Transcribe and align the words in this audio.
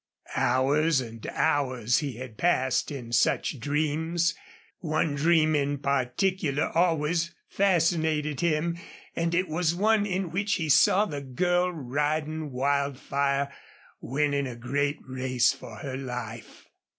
Hours 0.35 0.99
and 0.99 1.27
hours 1.27 1.99
he 1.99 2.13
had 2.13 2.35
passed 2.35 2.89
in 2.89 3.11
such 3.11 3.59
dreams. 3.59 4.33
One 4.79 5.13
dream 5.13 5.53
in 5.55 5.77
particular 5.77 6.69
always 6.75 7.35
fascinated 7.49 8.39
him, 8.39 8.79
and 9.15 9.35
it 9.35 9.47
was 9.47 9.75
one 9.75 10.07
in 10.07 10.31
which 10.31 10.55
he 10.55 10.69
saw 10.69 11.05
the 11.05 11.21
girl 11.21 11.69
riding 11.71 12.49
Wildfire, 12.49 13.53
winning 14.01 14.47
a 14.47 14.55
great 14.55 14.97
race 15.07 15.53
for 15.53 15.75
her 15.75 15.97
life. 15.97 16.65